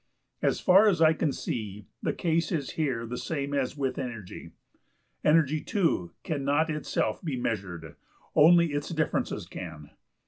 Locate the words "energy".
3.99-4.49, 5.23-5.61